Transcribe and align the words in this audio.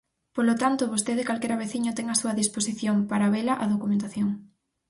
Polo 0.35 0.53
tanto, 0.61 0.91
vostede 0.93 1.21
e 1.23 1.27
calquera 1.29 1.61
veciño 1.63 1.91
ten 1.97 2.05
á 2.13 2.15
súa 2.21 2.37
disposición, 2.41 2.95
para 3.11 3.31
vela, 3.35 3.53
a 3.63 3.65
documentación. 3.73 4.29